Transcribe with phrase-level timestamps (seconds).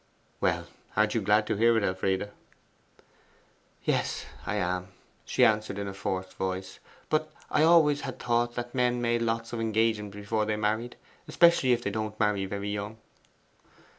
[0.39, 0.65] Well,
[0.97, 2.31] aren't you glad to hear it, Elfride?'
[3.83, 4.87] 'Yes, I am,'
[5.25, 6.79] she answered in a forced voice.
[7.07, 10.95] 'But I always had thought that men made lots of engagements before they married
[11.27, 12.97] especially if they don't marry very young.